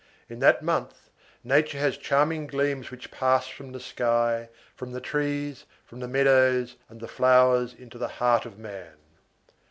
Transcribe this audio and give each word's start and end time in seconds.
In 0.29 0.39
that 0.39 0.63
month, 0.63 1.11
nature 1.43 1.77
has 1.77 1.95
charming 1.95 2.47
gleams 2.47 2.89
which 2.89 3.11
pass 3.11 3.45
from 3.47 3.71
the 3.71 3.79
sky, 3.79 4.49
from 4.73 4.93
the 4.93 4.99
trees, 4.99 5.65
from 5.85 5.99
the 5.99 6.07
meadows 6.07 6.75
and 6.89 6.99
the 6.99 7.07
flowers 7.07 7.71
into 7.75 7.99
the 7.99 8.07
heart 8.17 8.47
of 8.47 8.57
man. 8.57 8.95